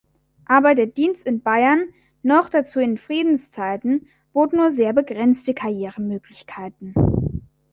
[0.47, 1.89] Aber der Dienst in Bayern,
[2.23, 6.95] noch dazu in Friedenszeiten, bot nur sehr begrenzte Karrieremöglichkeiten.